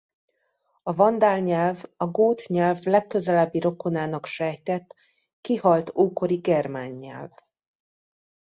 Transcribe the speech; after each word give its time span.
A 0.83 0.93
vandál 0.93 1.39
nyelv 1.39 1.83
a 1.97 2.05
gót 2.07 2.41
nyelv 2.47 2.81
legközelebbi 2.83 3.59
rokonának 3.59 4.25
sejtett 4.25 4.95
kihalt 5.41 5.91
ókori 5.95 6.35
germán 6.37 6.91
nyelv. 6.91 7.29